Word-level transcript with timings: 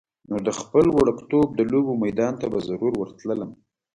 نو 0.29 0.35
د 0.47 0.49
خپل 0.59 0.85
وړکتوب 0.97 1.47
د 1.55 1.59
لوبو 1.71 1.93
میدان 2.03 2.33
ته 2.41 2.45
به 2.51 2.59
ضرور 2.69 2.93
ورتللم. 2.97 3.51